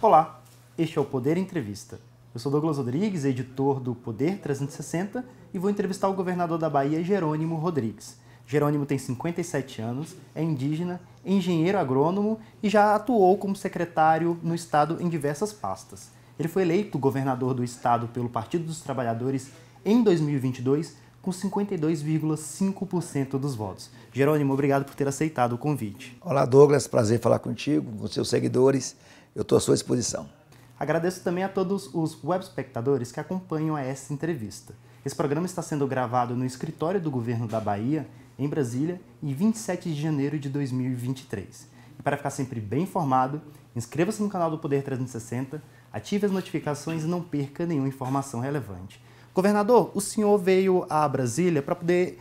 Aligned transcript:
Olá, 0.00 0.40
este 0.78 0.96
é 0.96 1.00
o 1.00 1.04
Poder 1.04 1.36
Entrevista. 1.36 1.98
Eu 2.32 2.38
sou 2.38 2.52
Douglas 2.52 2.76
Rodrigues, 2.76 3.24
editor 3.24 3.80
do 3.80 3.96
Poder 3.96 4.38
360 4.38 5.24
e 5.52 5.58
vou 5.58 5.68
entrevistar 5.68 6.08
o 6.08 6.14
governador 6.14 6.56
da 6.56 6.70
Bahia, 6.70 7.02
Jerônimo 7.02 7.56
Rodrigues. 7.56 8.16
Jerônimo 8.46 8.86
tem 8.86 8.96
57 8.96 9.82
anos, 9.82 10.14
é 10.36 10.42
indígena, 10.42 11.00
engenheiro 11.26 11.78
agrônomo 11.78 12.38
e 12.62 12.68
já 12.68 12.94
atuou 12.94 13.36
como 13.38 13.56
secretário 13.56 14.38
no 14.40 14.54
estado 14.54 14.98
em 15.00 15.08
diversas 15.08 15.52
pastas. 15.52 16.12
Ele 16.38 16.46
foi 16.46 16.62
eleito 16.62 16.96
governador 16.96 17.52
do 17.52 17.64
estado 17.64 18.06
pelo 18.06 18.28
Partido 18.28 18.66
dos 18.66 18.80
Trabalhadores 18.80 19.50
em 19.84 20.00
2022 20.00 20.96
com 21.20 21.32
52,5% 21.32 23.30
dos 23.30 23.56
votos. 23.56 23.90
Jerônimo, 24.12 24.52
obrigado 24.52 24.84
por 24.84 24.94
ter 24.94 25.08
aceitado 25.08 25.54
o 25.54 25.58
convite. 25.58 26.16
Olá, 26.20 26.44
Douglas, 26.44 26.86
prazer 26.86 27.18
falar 27.20 27.40
contigo, 27.40 27.90
com 27.98 28.06
seus 28.06 28.28
seguidores. 28.28 28.96
Eu 29.38 29.42
estou 29.42 29.56
à 29.56 29.60
sua 29.60 29.74
disposição. 29.76 30.28
Agradeço 30.76 31.22
também 31.22 31.44
a 31.44 31.48
todos 31.48 31.88
os 31.94 32.24
web 32.24 32.42
espectadores 32.42 33.12
que 33.12 33.20
acompanham 33.20 33.78
essa 33.78 34.12
entrevista. 34.12 34.74
Esse 35.06 35.14
programa 35.14 35.46
está 35.46 35.62
sendo 35.62 35.86
gravado 35.86 36.34
no 36.34 36.44
escritório 36.44 37.00
do 37.00 37.08
governo 37.08 37.46
da 37.46 37.60
Bahia, 37.60 38.04
em 38.36 38.48
Brasília, 38.48 39.00
em 39.22 39.32
27 39.32 39.94
de 39.94 40.02
janeiro 40.02 40.40
de 40.40 40.48
2023. 40.48 41.68
E 41.96 42.02
para 42.02 42.16
ficar 42.16 42.30
sempre 42.30 42.58
bem 42.60 42.82
informado, 42.82 43.40
inscreva-se 43.76 44.20
no 44.20 44.28
canal 44.28 44.50
do 44.50 44.58
Poder 44.58 44.82
360, 44.82 45.62
ative 45.92 46.26
as 46.26 46.32
notificações 46.32 47.04
e 47.04 47.06
não 47.06 47.22
perca 47.22 47.64
nenhuma 47.64 47.86
informação 47.86 48.40
relevante. 48.40 49.00
Governador, 49.32 49.92
o 49.94 50.00
senhor 50.00 50.36
veio 50.36 50.84
a 50.90 51.08
Brasília 51.08 51.62
para 51.62 51.76
poder 51.76 52.18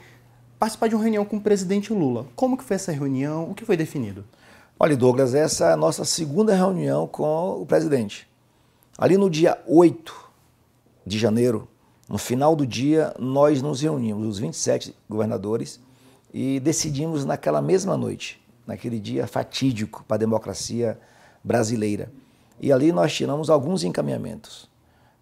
participar 0.60 0.88
de 0.88 0.94
uma 0.94 1.02
reunião 1.02 1.26
com 1.26 1.38
o 1.38 1.42
presidente 1.42 1.92
Lula. 1.92 2.28
Como 2.36 2.56
que 2.56 2.64
foi 2.64 2.76
essa 2.76 2.92
reunião? 2.92 3.50
O 3.50 3.56
que 3.56 3.66
foi 3.66 3.76
definido? 3.76 4.24
Olha, 4.80 4.96
Douglas, 4.96 5.34
essa 5.34 5.70
é 5.70 5.74
a 5.74 5.78
nossa 5.78 6.06
segunda 6.06 6.54
reunião 6.54 7.08
com 7.08 7.62
o 7.62 7.66
presidente. 7.66 8.30
Ali 8.98 9.18
no 9.18 9.30
dia 9.30 9.60
8 9.66 10.30
de 11.06 11.18
janeiro, 11.18 11.68
no 12.08 12.18
final 12.18 12.56
do 12.56 12.66
dia, 12.66 13.14
nós 13.18 13.62
nos 13.62 13.82
reunimos, 13.82 14.28
os 14.28 14.40
27 14.40 14.96
governadores, 15.10 15.80
e 16.32 16.60
decidimos 16.60 17.26
naquela 17.26 17.62
mesma 17.62 17.98
noite, 17.98 18.40
naquele 18.68 19.00
dia 19.00 19.26
fatídico 19.26 20.06
para 20.08 20.16
a 20.16 20.20
democracia 20.20 21.00
brasileira. 21.44 22.12
E 22.62 22.72
ali 22.72 22.92
nós 22.92 23.14
tiramos 23.14 23.50
alguns 23.50 23.84
encaminhamentos 23.84 24.70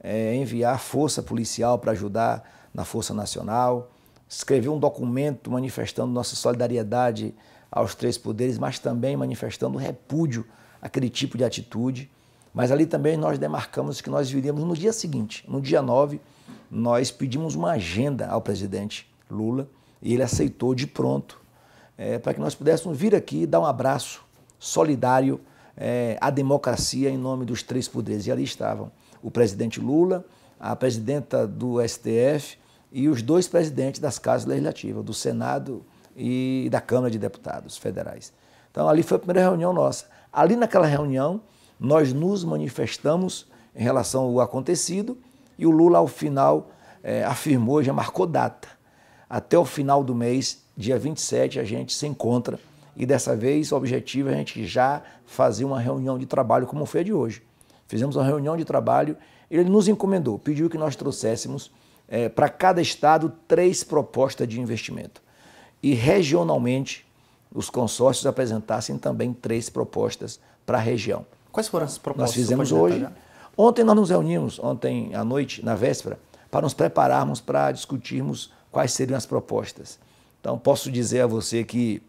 é, 0.06 0.36
enviar 0.36 0.80
força 0.80 1.24
policial 1.24 1.80
para 1.80 1.94
ajudar 1.94 2.68
na 2.72 2.86
Força 2.86 3.12
Nacional, 3.12 3.90
escrever 4.30 4.70
um 4.70 4.78
documento 4.78 5.50
manifestando 5.50 6.12
nossa 6.12 6.36
solidariedade 6.36 7.34
aos 7.72 7.96
três 7.96 8.18
poderes, 8.18 8.58
mas 8.58 8.80
também 8.80 9.18
manifestando 9.18 9.78
repúdio 9.78 10.46
àquele 10.82 11.10
tipo 11.10 11.38
de 11.38 11.44
atitude. 11.44 12.10
Mas 12.54 12.72
ali 12.72 12.86
também 12.86 13.18
nós 13.18 13.38
demarcamos 13.38 14.00
que 14.00 14.10
nós 14.10 14.30
viríamos 14.30 14.64
no 14.64 14.76
dia 14.76 14.94
seguinte, 14.94 15.44
no 15.48 15.60
dia 15.60 15.82
9, 15.82 16.22
nós 16.72 17.12
pedimos 17.12 17.56
uma 17.56 17.72
agenda 17.72 18.28
ao 18.28 18.42
presidente 18.42 19.08
Lula 19.30 19.68
e 20.02 20.14
ele 20.14 20.24
aceitou 20.24 20.74
de 20.74 20.88
pronto 20.88 21.42
é, 21.98 22.18
para 22.20 22.34
que 22.34 22.40
nós 22.40 22.56
pudéssemos 22.56 22.98
vir 22.98 23.16
aqui 23.16 23.46
dar 23.46 23.60
um 23.60 23.66
abraço 23.66 24.24
solidário 24.60 25.40
é, 25.76 26.18
à 26.22 26.30
democracia 26.30 27.10
em 27.10 27.18
nome 27.18 27.46
dos 27.46 27.64
três 27.64 27.88
poderes. 27.88 28.28
E 28.28 28.32
ali 28.32 28.44
estavam 28.44 28.92
o 29.22 29.32
presidente 29.32 29.80
Lula, 29.80 30.26
a 30.60 30.76
presidenta 30.76 31.48
do 31.48 31.86
STF 31.86 32.58
e 32.92 33.10
os 33.10 33.22
dois 33.22 33.48
presidentes 33.48 34.00
das 34.00 34.18
casas 34.20 34.48
legislativas, 34.48 35.04
do 35.04 35.14
Senado 35.14 35.86
e 36.16 36.68
da 36.72 36.80
Câmara 36.80 37.12
de 37.12 37.20
Deputados 37.20 37.78
federais. 37.78 38.34
Então, 38.72 38.88
ali 38.88 39.04
foi 39.04 39.18
a 39.18 39.20
primeira 39.20 39.42
reunião 39.42 39.74
nossa. 39.74 40.06
Ali 40.32 40.56
naquela 40.56 40.86
reunião, 40.86 41.42
nós 41.80 42.14
nos 42.14 42.44
manifestamos 42.44 43.48
em 43.76 43.84
relação 43.84 44.24
ao 44.24 44.40
acontecido 44.40 45.18
e 45.58 45.66
o 45.66 45.72
Lula, 45.72 45.98
ao 45.98 46.08
final, 46.08 46.70
é, 47.04 47.24
afirmou, 47.24 47.84
já 47.84 47.94
marcou 47.94 48.26
data. 48.26 48.68
Até 49.30 49.58
o 49.58 49.66
final 49.66 50.04
do 50.04 50.14
mês, 50.14 50.64
dia 50.76 50.98
27, 50.98 51.60
a 51.60 51.64
gente 51.64 51.94
se 51.94 52.06
encontra 52.06 52.60
e 52.96 53.06
dessa 53.06 53.36
vez 53.36 53.72
o 53.72 53.76
objetivo 53.76 54.30
é 54.30 54.34
a 54.34 54.38
gente 54.38 54.66
já 54.66 55.02
fazer 55.26 55.66
uma 55.66 55.80
reunião 55.80 56.18
de 56.18 56.26
trabalho 56.26 56.66
como 56.66 56.86
foi 56.86 57.02
a 57.02 57.04
de 57.04 57.14
hoje. 57.14 57.44
Fizemos 57.88 58.16
uma 58.16 58.26
reunião 58.26 58.56
de 58.56 58.64
trabalho, 58.64 59.18
ele 59.52 59.70
nos 59.70 59.88
encomendou, 59.88 60.40
pediu 60.40 60.70
que 60.70 60.78
nós 60.78 60.96
trouxéssemos 60.96 61.72
é, 62.08 62.30
para 62.30 62.50
cada 62.50 62.82
estado 62.82 63.34
três 63.48 63.84
propostas 63.84 64.48
de 64.48 64.60
investimento. 64.62 65.22
E 65.86 65.94
regionalmente, 65.94 67.06
os 67.54 67.70
consórcios 67.70 68.26
apresentassem 68.26 68.98
também 68.98 69.32
três 69.32 69.70
propostas 69.70 70.40
para 70.66 70.80
a 70.80 70.82
região. 70.82 71.24
Quais 71.52 71.68
foram 71.68 71.86
as 71.86 72.00
propostas? 72.00 72.30
Nós 72.32 72.34
fizemos 72.34 72.72
hoje. 72.72 73.08
Ontem 73.56 73.84
nós 73.84 73.96
nos 73.96 74.10
reunimos, 74.10 74.58
ontem 74.58 75.14
à 75.14 75.24
noite, 75.24 75.64
na 75.64 75.76
véspera, 75.76 76.18
para 76.50 76.64
nos 76.64 76.74
prepararmos 76.74 77.40
para 77.40 77.72
discutirmos 77.72 78.52
quais 78.72 78.94
seriam 78.94 79.16
as 79.16 79.28
propostas. 79.28 80.00
Então, 80.42 80.58
posso 80.58 80.92
dizer 80.92 81.22
a 81.22 81.28
você 81.28 81.64
que 81.64 82.02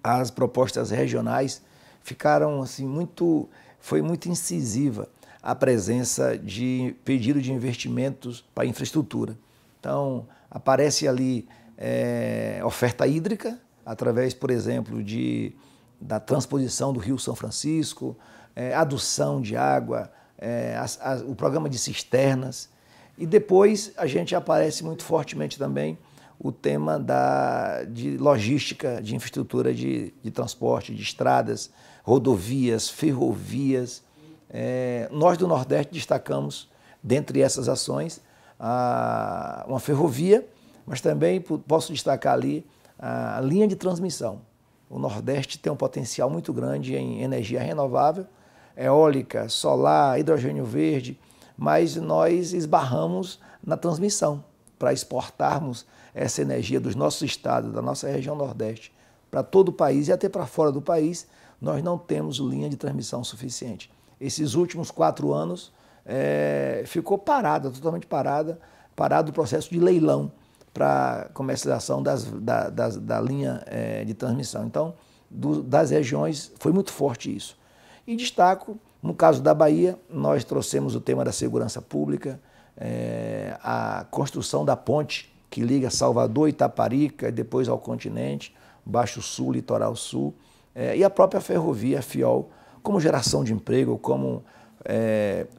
as 0.00 0.30
propostas 0.30 0.92
regionais 0.92 1.60
ficaram 2.04 2.62
assim 2.62 2.86
muito 2.86 3.48
foi 3.80 4.02
muito 4.02 4.28
incisiva 4.28 5.08
a 5.42 5.52
presença 5.52 6.38
de 6.38 6.94
pedido 7.04 7.42
de 7.42 7.52
investimentos 7.52 8.44
para 8.54 8.66
infraestrutura. 8.66 9.36
Então, 9.80 10.28
aparece 10.48 11.08
ali 11.08 11.48
é, 11.78 12.60
oferta 12.64 13.06
hídrica, 13.06 13.58
através, 13.86 14.34
por 14.34 14.50
exemplo, 14.50 15.02
de, 15.02 15.54
da 16.00 16.18
transposição 16.18 16.92
do 16.92 16.98
Rio 16.98 17.18
São 17.18 17.36
Francisco, 17.36 18.16
é, 18.56 18.74
adução 18.74 19.40
de 19.40 19.56
água, 19.56 20.10
é, 20.36 20.76
o 21.26 21.34
programa 21.36 21.68
de 21.68 21.78
cisternas. 21.78 22.68
E 23.16 23.24
depois 23.24 23.92
a 23.96 24.06
gente 24.06 24.34
aparece 24.34 24.84
muito 24.84 25.04
fortemente 25.04 25.56
também 25.56 25.96
o 26.38 26.52
tema 26.52 26.98
da, 26.98 27.84
de 27.84 28.16
logística, 28.16 29.00
de 29.02 29.14
infraestrutura 29.14 29.72
de, 29.72 30.12
de 30.22 30.30
transporte, 30.30 30.94
de 30.94 31.02
estradas, 31.02 31.70
rodovias, 32.02 32.88
ferrovias. 32.88 34.02
É, 34.50 35.08
nós 35.12 35.36
do 35.36 35.48
Nordeste 35.48 35.92
destacamos, 35.92 36.68
dentre 37.02 37.40
essas 37.40 37.68
ações, 37.68 38.20
a, 38.58 39.64
uma 39.68 39.80
ferrovia, 39.80 40.46
mas 40.88 41.02
também 41.02 41.38
posso 41.40 41.92
destacar 41.92 42.32
ali 42.32 42.66
a, 42.98 43.40
linha 43.42 43.68
de 43.68 43.76
transmissão. 43.76 44.40
O 44.88 44.98
Nordeste 44.98 45.58
tem 45.58 45.70
um 45.70 45.76
potencial 45.76 46.30
muito 46.30 46.50
grande 46.50 46.96
em 46.96 47.22
energia 47.22 47.60
renovável, 47.60 48.26
eólica, 48.74 49.50
solar, 49.50 50.18
hidrogênio 50.18 50.64
verde, 50.64 51.20
mas 51.58 51.96
nós 51.96 52.54
esbarramos 52.54 53.38
na 53.62 53.76
transmissão 53.76 54.42
para 54.78 54.92
exportarmos 54.92 55.84
essa 56.14 56.40
energia 56.40 56.80
dos 56.80 56.94
nossos 56.94 57.20
estados, 57.22 57.70
da 57.70 57.82
nossa 57.82 58.08
região 58.08 58.34
Nordeste, 58.34 58.90
para 59.30 59.42
todo 59.42 59.68
o 59.68 59.72
país 59.72 60.08
e 60.08 60.12
até 60.12 60.26
para 60.26 60.46
fora 60.46 60.72
do 60.72 60.80
país, 60.80 61.26
nós 61.60 61.82
não 61.82 61.98
temos 61.98 62.38
linha 62.38 62.70
de 62.70 62.76
transmissão 62.78 63.22
suficiente. 63.22 63.92
Esses 64.18 64.54
últimos 64.54 64.90
quatro 64.90 65.34
anos 65.34 65.70
é, 66.06 66.82
ficou 66.86 67.18
parada, 67.18 67.70
totalmente 67.70 68.06
parada, 68.06 68.58
parado 68.96 69.30
o 69.30 69.34
processo 69.34 69.68
de 69.68 69.78
leilão 69.78 70.32
para 70.78 71.28
comercialização 71.34 72.00
das, 72.00 72.22
da, 72.22 72.70
da 72.70 73.20
linha 73.20 73.60
é, 73.66 74.04
de 74.04 74.14
transmissão. 74.14 74.64
Então, 74.64 74.94
do, 75.28 75.60
das 75.60 75.90
regiões, 75.90 76.52
foi 76.60 76.70
muito 76.70 76.92
forte 76.92 77.34
isso. 77.34 77.58
E 78.06 78.14
destaco, 78.14 78.78
no 79.02 79.12
caso 79.12 79.42
da 79.42 79.52
Bahia, 79.52 79.98
nós 80.08 80.44
trouxemos 80.44 80.94
o 80.94 81.00
tema 81.00 81.24
da 81.24 81.32
segurança 81.32 81.82
pública, 81.82 82.40
é, 82.76 83.58
a 83.60 84.06
construção 84.08 84.64
da 84.64 84.76
ponte 84.76 85.34
que 85.50 85.60
liga 85.62 85.90
Salvador, 85.90 86.48
Itaparica 86.48 87.28
e 87.28 87.32
depois 87.32 87.68
ao 87.68 87.78
continente, 87.80 88.54
Baixo 88.86 89.20
Sul, 89.20 89.54
Litoral 89.54 89.96
Sul, 89.96 90.32
é, 90.76 90.96
e 90.96 91.02
a 91.02 91.10
própria 91.10 91.40
ferrovia 91.40 92.00
FIOL, 92.00 92.50
como 92.84 93.00
geração 93.00 93.42
de 93.42 93.52
emprego, 93.52 93.98
como 93.98 94.44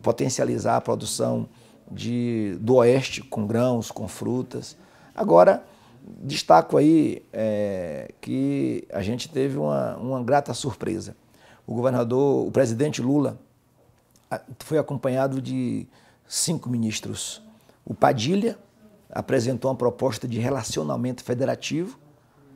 potencializar 0.01 0.77
a 0.77 0.81
produção 0.81 1.47
de, 1.91 2.57
do 2.59 2.75
Oeste 2.75 3.21
com 3.21 3.45
grãos, 3.45 3.91
com 3.91 4.07
frutas. 4.07 4.75
Agora, 5.19 5.65
destaco 6.01 6.77
aí 6.77 7.21
é, 7.33 8.09
que 8.21 8.87
a 8.89 9.01
gente 9.01 9.27
teve 9.27 9.57
uma, 9.57 9.97
uma 9.97 10.23
grata 10.23 10.53
surpresa. 10.53 11.13
O 11.67 11.75
governador, 11.75 12.47
o 12.47 12.51
presidente 12.51 13.01
Lula, 13.01 13.37
foi 14.59 14.77
acompanhado 14.77 15.41
de 15.41 15.85
cinco 16.25 16.69
ministros. 16.69 17.41
O 17.83 17.93
Padilha 17.93 18.57
apresentou 19.11 19.69
uma 19.69 19.75
proposta 19.75 20.25
de 20.25 20.39
relacionamento 20.39 21.21
federativo. 21.21 21.99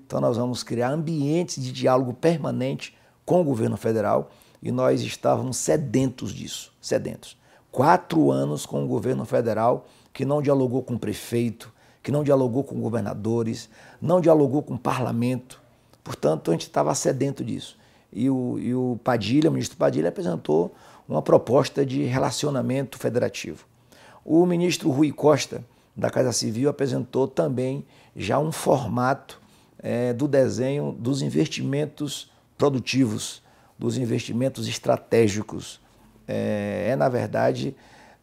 Então, 0.07 0.21
nós 0.21 0.37
vamos 0.37 0.63
criar 0.63 0.91
ambientes 0.91 1.61
de 1.61 1.73
diálogo 1.73 2.13
permanente 2.13 2.95
com 3.25 3.41
o 3.41 3.43
governo 3.43 3.75
federal 3.75 4.31
e 4.61 4.71
nós 4.71 5.01
estávamos 5.01 5.57
sedentos 5.57 6.31
disso 6.31 6.71
sedentos. 6.79 7.37
Quatro 7.69 8.31
anos 8.31 8.65
com 8.65 8.85
o 8.85 8.87
governo 8.87 9.25
federal 9.25 9.85
que 10.13 10.23
não 10.23 10.41
dialogou 10.41 10.81
com 10.81 10.93
o 10.93 10.99
prefeito, 10.99 11.73
que 12.03 12.11
não 12.11 12.23
dialogou 12.23 12.63
com 12.63 12.81
governadores, 12.81 13.69
não 14.01 14.19
dialogou 14.19 14.61
com 14.61 14.73
o 14.73 14.79
parlamento. 14.79 15.61
Portanto, 16.03 16.51
a 16.51 16.53
gente 16.53 16.63
estava 16.63 16.93
sedento 16.93 17.43
disso. 17.43 17.77
E 18.11 18.29
o, 18.29 18.59
e 18.59 18.75
o 18.75 18.99
Padilha, 19.03 19.49
o 19.49 19.53
ministro 19.53 19.77
Padilha, 19.77 20.09
apresentou 20.09 20.75
uma 21.07 21.21
proposta 21.21 21.85
de 21.85 22.03
relacionamento 22.03 22.97
federativo. 22.97 23.65
O 24.25 24.45
ministro 24.45 24.89
Rui 24.91 25.11
Costa, 25.11 25.63
da 25.95 26.09
Casa 26.09 26.33
Civil, 26.33 26.69
apresentou 26.69 27.27
também 27.27 27.85
já 28.15 28.37
um 28.37 28.51
formato 28.51 29.41
é, 29.79 30.13
do 30.13 30.27
desenho 30.27 30.91
dos 30.91 31.21
investimentos 31.21 32.31
produtivos, 32.57 33.41
dos 33.79 33.97
investimentos 33.97 34.67
estratégicos. 34.67 35.79
É, 36.27 36.87
é 36.89 36.95
na 36.95 37.09
verdade, 37.09 37.75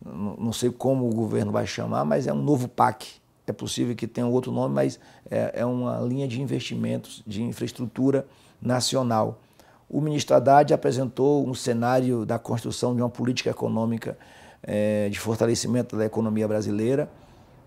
não 0.05 0.53
sei 0.53 0.71
como 0.71 1.09
o 1.09 1.15
governo 1.15 1.53
vai 1.53 1.67
chamar, 1.67 2.05
mas 2.05 2.27
é 2.27 2.33
um 2.33 2.43
novo 2.43 2.69
PAC. 2.69 3.20
É 3.51 3.53
possível 3.53 3.97
que 3.97 4.07
tenha 4.07 4.29
outro 4.29 4.53
nome, 4.53 4.73
mas 4.73 5.01
é, 5.29 5.55
é 5.57 5.67
uma 5.67 5.99
linha 5.99 6.29
de 6.29 6.41
investimentos 6.41 7.21
de 7.27 7.43
infraestrutura 7.43 8.25
nacional. 8.63 9.41
O 9.89 10.01
ministro 10.01 10.37
Haddad 10.37 10.73
apresentou 10.73 11.45
um 11.45 11.53
cenário 11.53 12.25
da 12.25 12.39
construção 12.39 12.95
de 12.95 13.03
uma 13.03 13.11
política 13.11 13.51
econômica 13.51 14.17
é, 14.63 15.09
de 15.09 15.19
fortalecimento 15.19 15.97
da 15.97 16.05
economia 16.05 16.47
brasileira 16.47 17.11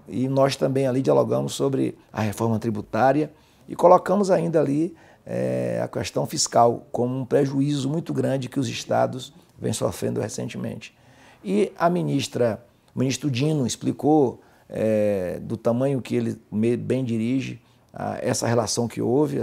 e 0.08 0.30
nós 0.30 0.56
também 0.56 0.88
ali 0.88 1.02
dialogamos 1.02 1.54
sobre 1.54 1.98
a 2.14 2.22
reforma 2.22 2.58
tributária 2.60 3.30
e 3.68 3.76
colocamos 3.76 4.32
ainda 4.32 4.62
ali 4.62 4.96
é, 5.26 5.82
a 5.84 5.88
questão 5.90 6.26
fiscal 6.26 6.88
como 6.94 7.14
um 7.14 7.26
prejuízo 7.26 7.90
muito 7.90 8.14
grande 8.14 8.48
que 8.48 8.60
os 8.60 8.70
estados 8.70 9.34
vêm 9.60 9.74
sofrendo 9.74 10.22
recentemente. 10.22 10.96
E 11.44 11.74
a 11.78 11.90
ministra, 11.90 12.64
o 12.96 13.00
ministro 13.00 13.30
Dino 13.30 13.68
explicou 13.68 14.40
é, 14.70 15.40
do 15.42 15.58
tamanho 15.58 16.02
que 16.02 16.16
ele 16.16 16.40
bem 16.78 17.04
dirige 17.04 17.62
a, 17.94 18.18
essa 18.22 18.48
relação 18.48 18.88
que 18.88 19.02
houve, 19.02 19.38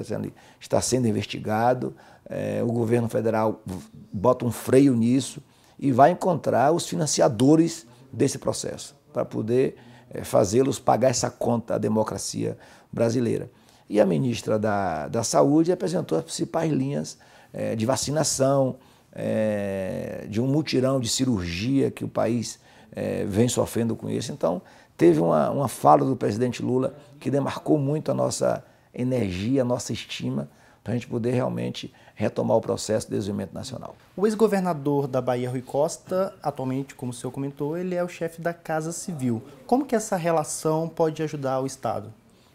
está 0.60 0.80
sendo 0.80 1.06
investigado, 1.06 1.94
é, 2.28 2.62
o 2.62 2.72
governo 2.72 3.08
federal 3.08 3.62
bota 4.12 4.44
um 4.44 4.52
freio 4.52 4.94
nisso 4.94 5.42
e 5.78 5.90
vai 5.90 6.10
encontrar 6.10 6.72
os 6.72 6.86
financiadores 6.86 7.86
desse 8.12 8.38
processo 8.38 8.94
para 9.12 9.24
poder 9.24 9.76
é, 10.10 10.22
fazê-los 10.24 10.78
pagar 10.78 11.08
essa 11.08 11.30
conta 11.30 11.74
à 11.74 11.78
democracia 11.78 12.56
brasileira. 12.92 13.50
E 13.88 14.00
a 14.00 14.06
ministra 14.06 14.58
da, 14.58 15.08
da 15.08 15.24
Saúde 15.24 15.72
apresentou 15.72 16.16
as 16.18 16.24
principais 16.24 16.70
linhas 16.70 17.18
é, 17.52 17.74
de 17.74 17.84
vacinação, 17.84 18.76
é, 19.12 20.26
de 20.28 20.40
um 20.40 20.46
mutirão 20.46 21.00
de 21.00 21.08
cirurgia 21.08 21.90
que 21.90 22.04
o 22.04 22.08
país 22.08 22.60
é, 22.92 23.24
vem 23.24 23.48
sofrendo 23.48 23.96
com 23.96 24.08
isso. 24.08 24.30
Então, 24.30 24.62
teve 25.00 25.18
uma, 25.18 25.50
uma 25.50 25.66
fala 25.66 26.04
do 26.04 26.14
presidente 26.14 26.62
Lula 26.62 26.94
que 27.18 27.30
demarcou 27.30 27.78
muito 27.78 28.10
a 28.10 28.14
nossa 28.14 28.62
energia, 28.92 29.62
a 29.62 29.64
nossa 29.64 29.94
estima, 29.94 30.46
para 30.84 30.92
a 30.92 30.94
gente 30.94 31.08
poder 31.08 31.30
realmente 31.30 31.90
retomar 32.14 32.58
o 32.58 32.60
processo 32.60 33.08
de 33.08 33.16
desenvolvimento 33.16 33.54
nacional. 33.54 33.96
O 34.14 34.26
ex-governador 34.26 35.06
da 35.06 35.22
Bahia, 35.22 35.48
Rui 35.48 35.62
Costa, 35.62 36.34
atualmente, 36.42 36.94
como 36.94 37.12
o 37.12 37.14
senhor 37.14 37.32
comentou, 37.32 37.78
ele 37.78 37.94
é 37.94 38.04
o 38.04 38.08
chefe 38.08 38.42
da 38.42 38.52
Casa 38.52 38.92
Civil. 38.92 39.42
Como 39.66 39.86
que 39.86 39.96
essa 39.96 40.16
relação 40.16 40.86
pode 40.86 41.22
ajudar 41.22 41.60
o 41.60 41.66
Estado? 41.66 42.12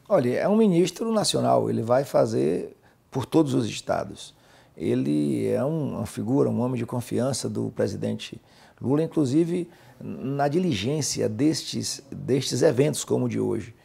Olha, 0.08 0.38
é 0.38 0.48
um 0.48 0.56
ministro 0.56 1.12
nacional, 1.12 1.68
ele 1.68 1.82
vai 1.82 2.04
fazer 2.04 2.78
por 3.10 3.26
todos 3.26 3.56
os 3.56 3.66
estados. 3.66 4.36
Ele 4.78 5.48
é 5.48 5.64
uma 5.64 6.06
figura, 6.06 6.48
um 6.48 6.62
homem 6.62 6.78
de 6.78 6.86
confiança 6.86 7.50
do 7.50 7.72
presidente 7.72 8.40
Lula, 8.80 9.02
inclusive 9.02 9.68
na 10.00 10.48
diligência 10.48 11.28
destes, 11.30 12.02
destes 12.12 12.62
eventos 12.62 13.04
como 13.04 13.26
o 13.26 13.30
de 13.30 13.40
hoje. 13.40 13.76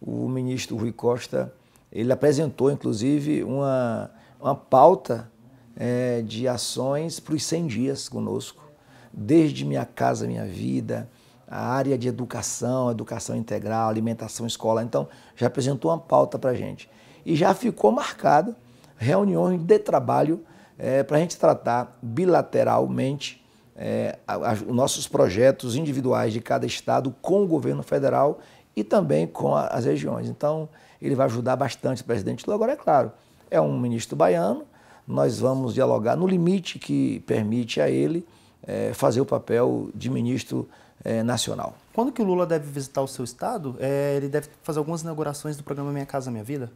O 0.00 0.28
ministro 0.28 0.76
Rui 0.76 0.92
Costa, 0.92 1.52
ele 1.92 2.12
apresentou, 2.12 2.70
inclusive, 2.70 3.42
uma, 3.42 4.10
uma 4.40 4.54
pauta 4.54 5.30
é, 5.76 6.22
de 6.22 6.48
ações 6.48 7.20
para 7.20 7.34
os 7.34 7.44
100 7.44 7.66
dias 7.66 8.08
conosco, 8.08 8.64
desde 9.12 9.64
Minha 9.64 9.84
Casa 9.84 10.26
Minha 10.26 10.46
Vida, 10.46 11.08
a 11.46 11.66
área 11.66 11.96
de 11.96 12.08
educação, 12.08 12.90
educação 12.90 13.34
integral, 13.34 13.88
alimentação 13.88 14.46
escolar. 14.46 14.84
Então, 14.84 15.08
já 15.34 15.46
apresentou 15.46 15.90
uma 15.90 15.98
pauta 15.98 16.38
para 16.38 16.50
a 16.50 16.54
gente. 16.54 16.90
E 17.24 17.34
já 17.34 17.54
ficou 17.54 17.90
marcado 17.90 18.54
reuniões 18.96 19.60
de 19.62 19.78
trabalho 19.78 20.44
é, 20.76 21.02
para 21.02 21.16
a 21.16 21.20
gente 21.20 21.36
tratar 21.36 21.98
bilateralmente 22.02 23.44
é, 23.78 24.18
os 24.66 24.74
nossos 24.74 25.06
projetos 25.06 25.76
individuais 25.76 26.32
de 26.32 26.40
cada 26.40 26.66
estado 26.66 27.14
com 27.22 27.44
o 27.44 27.46
governo 27.46 27.82
federal 27.84 28.40
e 28.74 28.82
também 28.82 29.26
com 29.26 29.54
a, 29.54 29.68
as 29.68 29.84
regiões. 29.84 30.28
Então, 30.28 30.68
ele 31.00 31.14
vai 31.14 31.26
ajudar 31.26 31.54
bastante 31.54 32.02
o 32.02 32.04
presidente 32.04 32.44
Lula. 32.44 32.56
Agora, 32.56 32.72
é 32.72 32.76
claro, 32.76 33.12
é 33.48 33.60
um 33.60 33.78
ministro 33.78 34.16
baiano, 34.16 34.64
nós 35.06 35.38
vamos 35.38 35.74
dialogar 35.74 36.16
no 36.16 36.26
limite 36.26 36.78
que 36.78 37.20
permite 37.20 37.80
a 37.80 37.88
ele 37.88 38.26
é, 38.66 38.92
fazer 38.92 39.20
o 39.20 39.24
papel 39.24 39.90
de 39.94 40.10
ministro 40.10 40.68
é, 41.04 41.22
nacional. 41.22 41.74
Quando 41.94 42.10
que 42.12 42.20
o 42.20 42.24
Lula 42.24 42.44
deve 42.44 42.70
visitar 42.70 43.00
o 43.00 43.08
seu 43.08 43.24
estado? 43.24 43.76
É, 43.78 44.16
ele 44.16 44.28
deve 44.28 44.48
fazer 44.62 44.80
algumas 44.80 45.02
inaugurações 45.02 45.56
do 45.56 45.62
programa 45.62 45.92
Minha 45.92 46.04
Casa 46.04 46.30
Minha 46.30 46.44
Vida? 46.44 46.70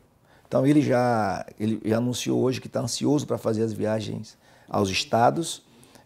Então 0.47 0.67
ele 0.67 0.83
já, 0.83 1.45
ele 1.59 1.81
já 1.85 1.97
anunciou 1.97 2.41
hoje 2.41 2.61
que 2.61 2.67
está 2.67 2.81
ansioso 2.81 3.27
para 3.27 3.39
fazer 3.39 3.63
as 3.63 3.73
viagens 3.73 4.37
aos 4.69 4.89
estados 4.89 5.63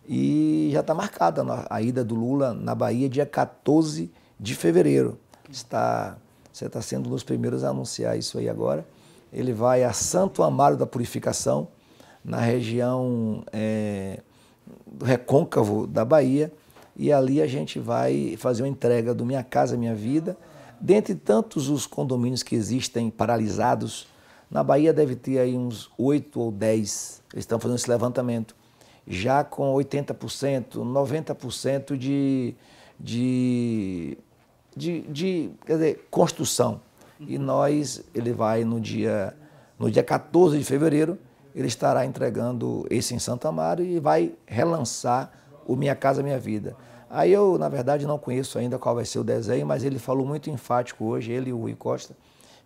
e 0.08 0.70
já 0.72 0.80
está 0.80 0.94
marcada 0.94 1.44
a 1.68 1.82
ida 1.82 2.04
do 2.04 2.14
Lula 2.14 2.54
na 2.54 2.74
Bahia 2.74 3.08
dia 3.08 3.26
14 3.26 4.10
de 4.38 4.54
fevereiro. 4.54 5.18
Está, 5.50 6.16
você 6.52 6.66
está 6.66 6.80
sendo 6.80 7.08
um 7.08 7.10
dos 7.10 7.22
primeiros 7.22 7.64
a 7.64 7.70
anunciar 7.70 8.16
isso 8.16 8.38
aí 8.38 8.48
agora. 8.48 8.86
Ele 9.32 9.52
vai 9.52 9.84
a 9.84 9.92
Santo 9.92 10.42
Amaro 10.42 10.76
da 10.76 10.86
Purificação, 10.86 11.68
na 12.24 12.40
região 12.40 13.44
é, 13.52 14.20
recôncavo 15.04 15.86
da 15.86 16.04
Bahia, 16.04 16.52
e 16.96 17.12
ali 17.12 17.42
a 17.42 17.46
gente 17.46 17.78
vai 17.78 18.36
fazer 18.38 18.62
uma 18.62 18.68
entrega 18.68 19.14
do 19.14 19.24
Minha 19.24 19.44
Casa 19.44 19.76
Minha 19.76 19.94
Vida. 19.94 20.36
Dentre 20.80 21.14
tantos 21.14 21.68
os 21.68 21.86
condomínios 21.86 22.42
que 22.42 22.54
existem 22.54 23.10
paralisados, 23.10 24.08
na 24.50 24.62
Bahia 24.62 24.92
deve 24.92 25.14
ter 25.14 25.38
aí 25.38 25.56
uns 25.56 25.90
oito 25.98 26.40
ou 26.40 26.50
dez, 26.50 27.22
eles 27.32 27.42
estão 27.42 27.58
fazendo 27.58 27.76
esse 27.76 27.90
levantamento, 27.90 28.55
já 29.06 29.44
com 29.44 29.72
80%, 29.74 30.78
90% 30.78 31.96
de, 31.96 32.54
de, 32.98 34.18
de, 34.76 35.00
de 35.02 35.50
dizer, 35.66 36.08
construção. 36.10 36.80
E 37.20 37.38
nós, 37.38 38.02
ele 38.14 38.32
vai 38.32 38.64
no 38.64 38.80
dia, 38.80 39.34
no 39.78 39.90
dia 39.90 40.02
14 40.02 40.58
de 40.58 40.64
fevereiro, 40.64 41.18
ele 41.54 41.68
estará 41.68 42.04
entregando 42.04 42.84
esse 42.90 43.14
em 43.14 43.18
Santa 43.18 43.48
Amaro 43.48 43.82
e 43.82 43.98
vai 43.98 44.34
relançar 44.46 45.30
o 45.66 45.74
Minha 45.74 45.94
Casa 45.94 46.22
Minha 46.22 46.38
Vida. 46.38 46.76
Aí 47.08 47.32
eu, 47.32 47.56
na 47.56 47.68
verdade, 47.68 48.06
não 48.06 48.18
conheço 48.18 48.58
ainda 48.58 48.78
qual 48.78 48.94
vai 48.94 49.04
ser 49.04 49.20
o 49.20 49.24
desenho, 49.24 49.66
mas 49.66 49.84
ele 49.84 49.98
falou 49.98 50.26
muito 50.26 50.50
enfático 50.50 51.04
hoje, 51.04 51.32
ele 51.32 51.50
e 51.50 51.52
o 51.52 51.58
Rui 51.58 51.74
Costa, 51.74 52.14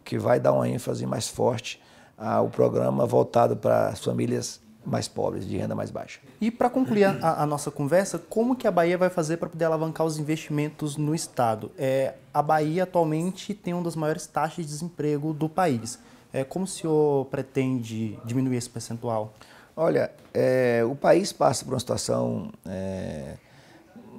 que 0.02 0.18
vai 0.18 0.40
dar 0.40 0.52
uma 0.52 0.68
ênfase 0.68 1.06
mais 1.06 1.28
forte 1.28 1.80
ao 2.16 2.48
programa 2.48 3.06
voltado 3.06 3.56
para 3.56 3.88
as 3.88 4.02
famílias 4.02 4.60
mais 4.84 5.06
pobres, 5.06 5.46
de 5.46 5.56
renda 5.56 5.74
mais 5.74 5.90
baixa. 5.90 6.20
E 6.40 6.50
para 6.50 6.70
concluir 6.70 7.04
a, 7.04 7.42
a, 7.42 7.46
nossa 7.46 7.70
conversa, 7.70 8.18
como 8.18 8.56
que 8.56 8.66
a 8.66 8.70
Bahia 8.70 8.96
vai 8.96 9.10
fazer 9.10 9.36
para 9.36 9.48
poder 9.48 9.66
alavancar 9.66 10.06
os 10.06 10.18
investimentos 10.18 10.96
no 10.96 11.14
Estado? 11.14 11.70
É, 11.78 12.14
a 12.32 12.42
Bahia 12.42 12.84
atualmente 12.84 13.52
tem 13.54 13.74
uma 13.74 13.82
das 13.82 13.94
maiores 13.94 14.26
taxas 14.26 14.64
de 14.64 14.72
desemprego 14.72 15.32
do 15.32 15.48
país. 15.48 15.98
É, 16.32 16.44
como 16.44 16.64
o 16.64 16.68
senhor 16.68 17.26
pretende 17.26 18.18
diminuir 18.24 18.56
esse 18.56 18.70
percentual? 18.70 19.34
Olha, 19.76 20.10
é, 20.32 20.82
o 20.84 20.94
país 20.94 21.32
passa 21.32 21.64
por 21.64 21.74
uma 21.74 21.80
situação, 21.80 22.50
é, 22.66 23.34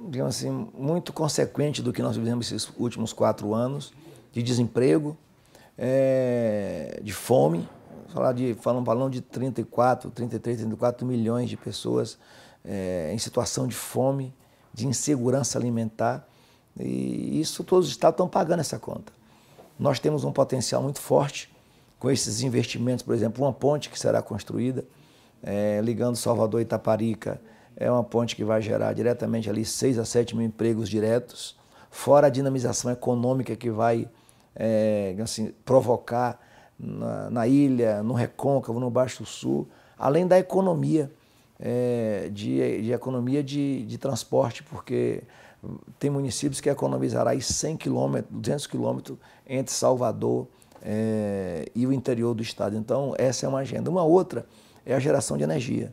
digamos 0.08 0.36
assim, 0.36 0.68
muito 0.76 1.12
consequente 1.12 1.82
do 1.82 1.92
que 1.92 2.02
nós 2.02 2.16
vivemos 2.16 2.50
esses 2.50 2.70
últimos 2.76 3.12
quatro 3.12 3.54
anos, 3.54 3.92
de 4.32 4.42
desemprego, 4.42 5.16
é, 5.76 7.00
de 7.02 7.12
fome, 7.12 7.68
falar 8.12 8.32
de, 8.32 8.54
falam, 8.54 8.84
falam 8.84 9.10
de 9.10 9.20
34, 9.20 10.10
33, 10.10 10.58
34 10.58 11.06
milhões 11.06 11.48
de 11.48 11.56
pessoas 11.56 12.18
é, 12.64 13.10
em 13.12 13.18
situação 13.18 13.66
de 13.66 13.74
fome, 13.74 14.32
de 14.72 14.86
insegurança 14.86 15.58
alimentar, 15.58 16.26
e 16.78 17.40
isso 17.40 17.64
todos 17.64 17.86
os 17.86 17.92
estados 17.92 18.14
estão 18.14 18.28
pagando 18.28 18.60
essa 18.60 18.78
conta. 18.78 19.12
Nós 19.78 19.98
temos 19.98 20.24
um 20.24 20.32
potencial 20.32 20.82
muito 20.82 21.00
forte 21.00 21.50
com 21.98 22.10
esses 22.10 22.42
investimentos, 22.42 23.04
por 23.04 23.14
exemplo, 23.14 23.44
uma 23.44 23.52
ponte 23.52 23.88
que 23.90 23.98
será 23.98 24.22
construída, 24.22 24.84
é, 25.42 25.80
ligando 25.82 26.16
Salvador 26.16 26.60
e 26.60 26.64
Itaparica, 26.64 27.40
é 27.76 27.90
uma 27.90 28.04
ponte 28.04 28.36
que 28.36 28.44
vai 28.44 28.60
gerar 28.60 28.92
diretamente 28.92 29.48
ali 29.48 29.64
6 29.64 29.98
a 29.98 30.04
7 30.04 30.36
mil 30.36 30.46
empregos 30.46 30.88
diretos, 30.88 31.56
fora 31.90 32.26
a 32.26 32.30
dinamização 32.30 32.90
econômica 32.90 33.56
que 33.56 33.70
vai 33.70 34.08
é, 34.54 35.14
assim, 35.22 35.52
provocar 35.64 36.40
na, 36.82 37.30
na, 37.30 37.46
ilha, 37.46 38.02
no 38.02 38.12
Recôncavo, 38.12 38.80
no 38.80 38.90
Baixo 38.90 39.24
Sul, 39.24 39.68
além 39.96 40.26
da 40.26 40.38
economia, 40.38 41.10
é, 41.58 42.28
de, 42.32 42.82
de, 42.82 42.92
economia 42.92 43.42
de, 43.42 43.86
de 43.86 43.96
transporte, 43.98 44.62
porque 44.64 45.22
tem 45.98 46.10
municípios 46.10 46.60
que 46.60 46.68
economizará 46.68 47.30
aí 47.30 47.40
100 47.40 47.76
quilômetros, 47.76 48.32
200 48.32 48.66
quilômetros 48.66 49.18
entre 49.46 49.72
Salvador 49.72 50.48
é, 50.82 51.70
e 51.74 51.86
o 51.86 51.92
interior 51.92 52.34
do 52.34 52.42
estado. 52.42 52.76
Então, 52.76 53.14
essa 53.16 53.46
é 53.46 53.48
uma 53.48 53.60
agenda. 53.60 53.88
Uma 53.88 54.02
outra 54.02 54.44
é 54.84 54.94
a 54.94 54.98
geração 54.98 55.38
de 55.38 55.44
energia. 55.44 55.92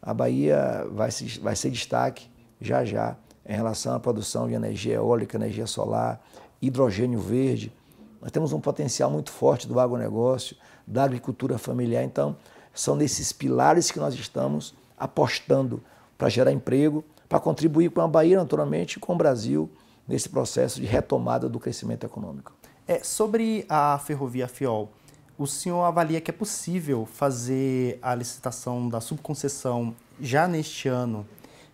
A 0.00 0.14
Bahia 0.14 0.86
vai, 0.90 1.10
se, 1.10 1.38
vai 1.38 1.54
ser 1.54 1.70
destaque 1.70 2.30
já 2.60 2.84
já 2.84 3.16
em 3.46 3.54
relação 3.54 3.94
à 3.94 4.00
produção 4.00 4.48
de 4.48 4.54
energia 4.54 4.94
eólica, 4.94 5.36
energia 5.36 5.66
solar, 5.66 6.22
hidrogênio 6.60 7.20
verde. 7.20 7.72
Nós 8.20 8.30
temos 8.30 8.52
um 8.52 8.60
potencial 8.60 9.10
muito 9.10 9.30
forte 9.30 9.66
do 9.66 9.78
agronegócio, 9.80 10.56
da 10.86 11.04
agricultura 11.04 11.58
familiar. 11.58 12.04
Então, 12.04 12.36
são 12.74 12.94
nesses 12.94 13.32
pilares 13.32 13.90
que 13.90 13.98
nós 13.98 14.14
estamos 14.14 14.74
apostando 14.98 15.82
para 16.18 16.28
gerar 16.28 16.52
emprego, 16.52 17.04
para 17.28 17.40
contribuir 17.40 17.90
com 17.90 18.00
a 18.00 18.08
Bahia, 18.08 18.36
naturalmente, 18.36 18.94
e 18.94 19.00
com 19.00 19.14
o 19.14 19.16
Brasil 19.16 19.70
nesse 20.06 20.28
processo 20.28 20.80
de 20.80 20.86
retomada 20.86 21.48
do 21.48 21.58
crescimento 21.58 22.04
econômico. 22.04 22.52
É, 22.86 22.98
sobre 23.02 23.64
a 23.68 23.98
ferrovia 24.04 24.48
Fiol, 24.48 24.90
o 25.38 25.46
senhor 25.46 25.82
avalia 25.84 26.20
que 26.20 26.30
é 26.30 26.34
possível 26.34 27.06
fazer 27.06 27.98
a 28.02 28.14
licitação 28.14 28.88
da 28.88 29.00
subconcessão 29.00 29.94
já 30.20 30.46
neste 30.46 30.88
ano, 30.88 31.26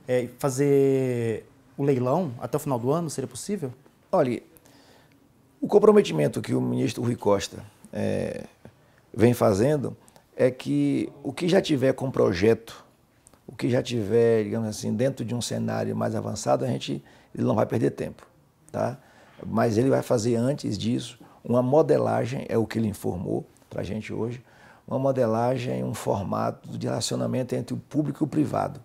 é, 0.07 0.29
fazer 0.39 1.49
o 1.77 1.83
leilão 1.83 2.33
até 2.39 2.57
o 2.57 2.61
final 2.61 2.79
do 2.79 2.93
ano? 2.93 3.11
Seria 3.11 3.27
possível? 3.27 3.73
Olha, 4.13 4.41
o 5.67 5.69
comprometimento 5.69 6.41
que 6.41 6.55
o 6.55 6.61
ministro 6.61 7.03
Rui 7.03 7.17
Costa 7.17 7.59
é, 7.93 8.45
vem 9.13 9.35
fazendo 9.35 9.97
é 10.37 10.49
que 10.49 11.13
o 11.25 11.33
que 11.33 11.49
já 11.49 11.61
tiver 11.61 11.93
com 11.93 12.09
projeto, 12.09 12.85
o 13.49 13.53
que 13.53 13.69
já 13.69 13.83
tiver, 13.83 14.45
digamos 14.45 14.69
assim, 14.69 14.95
dentro 14.95 15.25
de 15.25 15.35
um 15.35 15.41
cenário 15.41 15.97
mais 15.97 16.15
avançado, 16.15 16.65
a 16.65 16.69
gente 16.69 17.03
ele 17.35 17.45
não 17.45 17.57
vai 17.57 17.67
perder 17.67 17.91
tempo, 17.91 18.25
tá? 18.71 18.97
Mas 19.45 19.77
ele 19.77 19.91
vai 19.91 20.03
fazer 20.03 20.37
antes 20.37 20.79
disso 20.79 21.19
uma 21.43 21.65
modelagem, 21.65 22.47
é 22.49 22.57
o 22.57 22.65
que 22.65 22.79
ele 22.79 22.87
informou 22.87 23.45
para 23.69 23.81
a 23.81 23.85
gente 23.85 24.13
hoje, 24.13 24.41
uma 24.87 25.01
modelagem, 25.01 25.83
um 25.83 25.95
formato 25.95 26.79
de 26.79 26.87
relacionamento 26.87 27.57
entre 27.57 27.75
o 27.75 27.77
público 27.77 28.23
e 28.23 28.25
o 28.25 28.29
privado. 28.29 28.81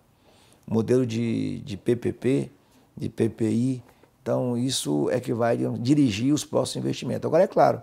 Modelo 0.66 1.06
de, 1.06 1.60
de 1.60 1.76
PPP, 1.76 2.50
de 2.96 3.08
PPI. 3.08 3.84
Então, 4.22 4.56
isso 4.56 5.10
é 5.10 5.18
que 5.18 5.34
vai 5.34 5.56
dirigir 5.80 6.32
os 6.32 6.44
próximos 6.44 6.84
investimentos. 6.84 7.26
Agora, 7.26 7.42
é 7.42 7.48
claro, 7.48 7.82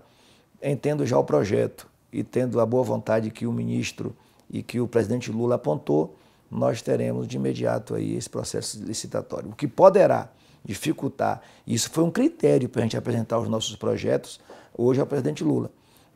entendo 0.64 1.06
já 1.06 1.20
o 1.20 1.24
projeto 1.24 1.86
e 2.14 2.24
tendo 2.24 2.62
a 2.62 2.66
boa 2.66 2.84
vontade 2.84 3.30
que 3.30 3.46
o 3.46 3.52
ministro 3.52 4.16
e 4.50 4.64
que 4.64 4.80
o 4.80 4.88
presidente 4.88 5.32
Lula 5.32 5.56
apontou, 5.56 6.16
nós 6.50 6.82
teremos 6.82 7.28
de 7.28 7.36
imediato 7.36 7.94
aí 7.94 8.16
esse 8.16 8.30
processo 8.30 8.82
licitatório. 8.84 9.50
O 9.50 9.56
que 9.56 9.68
poderá 9.68 10.30
dificultar, 10.64 11.42
isso 11.68 11.90
foi 11.92 12.04
um 12.04 12.12
critério 12.12 12.70
para 12.70 12.82
a 12.82 12.84
gente 12.84 12.98
apresentar 12.98 13.38
os 13.38 13.48
nossos 13.48 13.76
projetos 13.76 14.40
hoje 14.78 15.00
ao 15.00 15.06
presidente 15.06 15.44
Lula, 15.44 15.70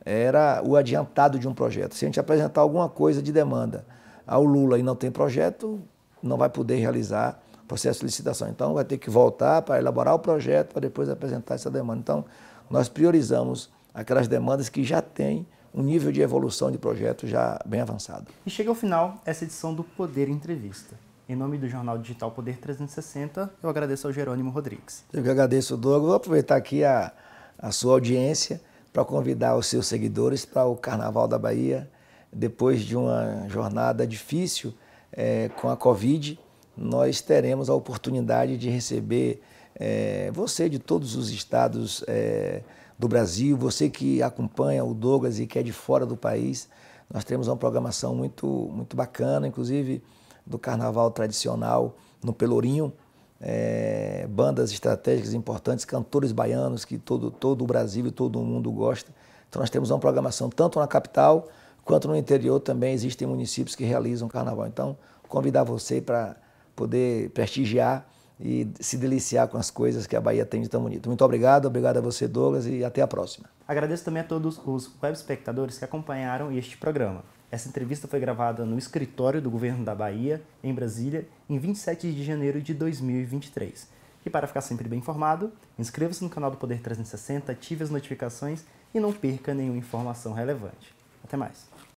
era 0.04 0.62
o 0.64 0.76
adiantado 0.76 1.38
de 1.38 1.46
um 1.46 1.54
projeto. 1.54 1.94
Se 1.94 2.04
a 2.04 2.08
gente 2.08 2.20
apresentar 2.20 2.62
alguma 2.62 2.88
coisa 2.88 3.22
de 3.22 3.30
demanda 3.30 3.86
ao 4.26 4.42
Lula 4.42 4.78
e 4.78 4.82
não 4.82 4.96
tem 4.96 5.10
projeto, 5.10 5.80
não 6.22 6.36
vai 6.36 6.48
poder 6.48 6.76
realizar 6.76 7.42
processo 7.66 8.00
de 8.00 8.06
licitação. 8.06 8.48
Então, 8.48 8.74
vai 8.74 8.84
ter 8.84 8.98
que 8.98 9.10
voltar 9.10 9.62
para 9.62 9.78
elaborar 9.78 10.14
o 10.14 10.18
projeto 10.18 10.72
para 10.72 10.80
depois 10.80 11.08
apresentar 11.08 11.54
essa 11.54 11.70
demanda. 11.70 12.00
Então, 12.00 12.24
nós 12.70 12.88
priorizamos 12.88 13.70
aquelas 13.92 14.28
demandas 14.28 14.68
que 14.68 14.82
já 14.82 15.00
têm 15.00 15.46
um 15.74 15.82
nível 15.82 16.12
de 16.12 16.20
evolução 16.20 16.70
de 16.70 16.78
projeto 16.78 17.26
já 17.26 17.60
bem 17.66 17.80
avançado. 17.80 18.26
E 18.46 18.50
chega 18.50 18.70
ao 18.70 18.74
final 18.74 19.20
essa 19.26 19.44
edição 19.44 19.74
do 19.74 19.82
Poder 19.82 20.28
Entrevista. 20.28 20.94
Em 21.28 21.34
nome 21.34 21.58
do 21.58 21.68
jornal 21.68 21.98
digital 21.98 22.30
Poder 22.30 22.58
360, 22.58 23.50
eu 23.62 23.68
agradeço 23.68 24.06
ao 24.06 24.12
Jerônimo 24.12 24.50
Rodrigues. 24.50 25.04
Eu 25.12 25.22
que 25.22 25.28
agradeço, 25.28 25.76
Douglas. 25.76 26.06
Vou 26.06 26.14
aproveitar 26.14 26.56
aqui 26.56 26.84
a, 26.84 27.12
a 27.58 27.72
sua 27.72 27.94
audiência 27.94 28.60
para 28.92 29.04
convidar 29.04 29.56
os 29.56 29.66
seus 29.66 29.86
seguidores 29.86 30.44
para 30.44 30.64
o 30.66 30.76
Carnaval 30.76 31.26
da 31.26 31.38
Bahia. 31.38 31.90
Depois 32.32 32.82
de 32.82 32.96
uma 32.96 33.48
jornada 33.48 34.06
difícil 34.06 34.74
é, 35.10 35.48
com 35.60 35.68
a 35.70 35.76
Covid, 35.76 36.38
nós 36.76 37.20
teremos 37.20 37.70
a 37.70 37.74
oportunidade 37.74 38.56
de 38.56 38.68
receber 38.68 39.40
é, 39.74 40.30
você 40.32 40.68
de 40.68 40.78
todos 40.78 41.16
os 41.16 41.30
estados 41.30 42.04
é, 42.06 42.62
do 42.98 43.08
Brasil, 43.08 43.56
você 43.56 43.88
que 43.88 44.22
acompanha 44.22 44.84
o 44.84 44.94
Douglas 44.94 45.38
e 45.38 45.46
que 45.46 45.58
é 45.58 45.62
de 45.62 45.72
fora 45.72 46.06
do 46.06 46.16
país. 46.16 46.68
Nós 47.12 47.24
temos 47.24 47.48
uma 47.48 47.56
programação 47.56 48.14
muito, 48.14 48.46
muito 48.46 48.96
bacana, 48.96 49.46
inclusive 49.46 50.02
do 50.46 50.58
carnaval 50.58 51.10
tradicional 51.10 51.96
no 52.22 52.32
Pelourinho, 52.32 52.92
é, 53.40 54.26
bandas 54.30 54.72
estratégicas 54.72 55.34
importantes, 55.34 55.84
cantores 55.84 56.32
baianos 56.32 56.84
que 56.84 56.98
todo, 56.98 57.30
todo 57.30 57.62
o 57.62 57.66
Brasil 57.66 58.06
e 58.06 58.10
todo 58.10 58.40
o 58.40 58.44
mundo 58.44 58.70
gosta. 58.70 59.12
Então 59.48 59.60
nós 59.60 59.70
temos 59.70 59.90
uma 59.90 59.98
programação 59.98 60.48
tanto 60.48 60.78
na 60.78 60.86
capital 60.86 61.48
quanto 61.84 62.08
no 62.08 62.16
interior 62.16 62.58
também 62.60 62.94
existem 62.94 63.28
municípios 63.28 63.76
que 63.76 63.84
realizam 63.84 64.28
carnaval. 64.28 64.66
Então, 64.66 64.96
convidar 65.28 65.64
você 65.64 66.00
para 66.00 66.36
poder 66.74 67.30
prestigiar 67.30 68.08
e 68.40 68.68
se 68.80 68.96
deliciar 68.96 69.48
com 69.48 69.56
as 69.56 69.70
coisas 69.70 70.06
que 70.06 70.16
a 70.16 70.20
Bahia 70.20 70.44
tem 70.44 70.60
de 70.60 70.68
tão 70.68 70.82
bonito. 70.82 71.08
Muito 71.08 71.24
obrigado, 71.24 71.66
obrigado 71.66 71.98
a 71.98 72.00
você, 72.00 72.26
Douglas, 72.26 72.66
e 72.66 72.84
até 72.84 73.00
a 73.00 73.06
próxima. 73.06 73.48
Agradeço 73.66 74.04
também 74.04 74.22
a 74.22 74.26
todos 74.26 74.60
os 74.64 74.90
web 75.02 75.16
espectadores 75.16 75.78
que 75.78 75.84
acompanharam 75.84 76.52
este 76.52 76.76
programa. 76.76 77.24
Essa 77.50 77.68
entrevista 77.68 78.08
foi 78.08 78.18
gravada 78.18 78.64
no 78.64 78.76
escritório 78.76 79.40
do 79.40 79.50
governo 79.50 79.84
da 79.84 79.94
Bahia, 79.94 80.42
em 80.62 80.74
Brasília, 80.74 81.28
em 81.48 81.58
27 81.58 82.12
de 82.12 82.24
janeiro 82.24 82.60
de 82.60 82.74
2023. 82.74 83.88
E 84.26 84.30
para 84.30 84.46
ficar 84.46 84.60
sempre 84.60 84.88
bem 84.88 84.98
informado, 84.98 85.52
inscreva-se 85.78 86.24
no 86.24 86.30
canal 86.30 86.50
do 86.50 86.56
Poder 86.56 86.80
360, 86.80 87.52
ative 87.52 87.84
as 87.84 87.90
notificações 87.90 88.64
e 88.92 88.98
não 88.98 89.12
perca 89.12 89.54
nenhuma 89.54 89.78
informação 89.78 90.32
relevante. 90.32 90.94
Até 91.22 91.36
mais! 91.36 91.73